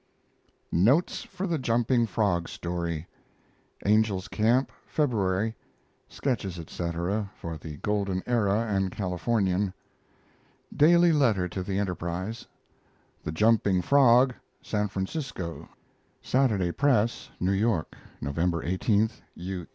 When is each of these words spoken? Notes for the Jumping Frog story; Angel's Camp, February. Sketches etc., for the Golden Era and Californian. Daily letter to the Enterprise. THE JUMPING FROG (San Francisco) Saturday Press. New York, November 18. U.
Notes 0.71 1.21
for 1.21 1.45
the 1.45 1.59
Jumping 1.59 2.07
Frog 2.07 2.49
story; 2.49 3.05
Angel's 3.85 4.27
Camp, 4.27 4.71
February. 4.87 5.55
Sketches 6.09 6.57
etc., 6.57 7.29
for 7.35 7.55
the 7.55 7.77
Golden 7.77 8.23
Era 8.25 8.65
and 8.67 8.89
Californian. 8.91 9.71
Daily 10.75 11.11
letter 11.11 11.47
to 11.49 11.61
the 11.61 11.77
Enterprise. 11.77 12.47
THE 13.23 13.31
JUMPING 13.31 13.83
FROG 13.83 14.33
(San 14.63 14.87
Francisco) 14.87 15.69
Saturday 16.19 16.71
Press. 16.71 17.29
New 17.39 17.51
York, 17.51 17.95
November 18.21 18.63
18. 18.63 19.07
U. 19.35 19.67